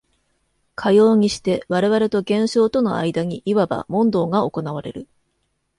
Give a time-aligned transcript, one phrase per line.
[0.73, 5.07] かようにして我々と現象との間にいわば問答が行われる。